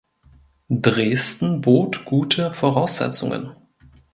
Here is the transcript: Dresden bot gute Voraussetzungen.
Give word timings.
Dresden 0.71 1.61
bot 1.61 2.05
gute 2.05 2.55
Voraussetzungen. 2.55 3.51